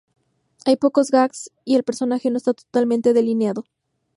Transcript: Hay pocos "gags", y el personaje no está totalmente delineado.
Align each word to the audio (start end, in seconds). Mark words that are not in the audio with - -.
Hay 0.65 0.77
pocos 0.77 1.11
"gags", 1.11 1.51
y 1.63 1.75
el 1.75 1.83
personaje 1.83 2.31
no 2.31 2.37
está 2.37 2.55
totalmente 2.55 3.13
delineado. 3.13 3.65